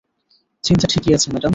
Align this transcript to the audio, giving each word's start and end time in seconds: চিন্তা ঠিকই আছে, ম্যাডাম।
চিন্তা 0.63 0.85
ঠিকই 0.87 1.11
আছে, 1.13 1.27
ম্যাডাম। 1.31 1.49